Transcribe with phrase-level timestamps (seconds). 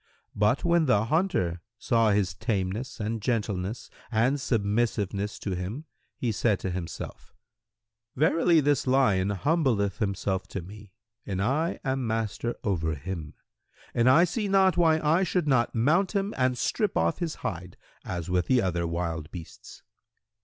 [0.01, 5.85] [FN#110] But when the hunter saw his tameness and gentleness and submissiveness to him,
[6.17, 7.35] he said to himself,
[8.15, 10.91] 'Verily this lion humbleth himself to me
[11.23, 13.35] and I am master of him,
[13.93, 17.77] and I see not why I should not mount him and strip off his hide,
[18.03, 19.83] as with the other wild beasts.'